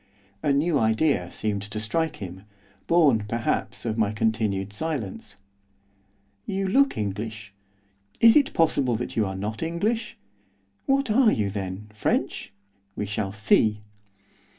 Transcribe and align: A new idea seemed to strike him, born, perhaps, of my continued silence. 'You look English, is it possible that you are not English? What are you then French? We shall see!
A 0.41 0.51
new 0.51 0.79
idea 0.79 1.29
seemed 1.29 1.61
to 1.61 1.79
strike 1.79 2.15
him, 2.15 2.45
born, 2.87 3.25
perhaps, 3.29 3.85
of 3.85 3.99
my 3.99 4.11
continued 4.11 4.73
silence. 4.73 5.35
'You 6.47 6.67
look 6.67 6.97
English, 6.97 7.53
is 8.19 8.35
it 8.35 8.55
possible 8.55 8.95
that 8.95 9.15
you 9.15 9.27
are 9.27 9.35
not 9.35 9.61
English? 9.61 10.17
What 10.87 11.11
are 11.11 11.31
you 11.31 11.51
then 11.51 11.87
French? 11.93 12.51
We 12.95 13.05
shall 13.05 13.31
see! 13.31 13.81